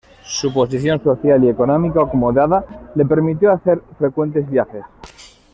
Su 0.25 0.51
posición 0.51 0.99
social 1.03 1.43
y 1.43 1.49
económica 1.49 2.01
acomodada 2.01 2.65
le 2.95 3.05
permitió 3.05 3.51
hacer 3.51 3.83
frecuentes 3.99 4.49
viajes. 4.49 4.83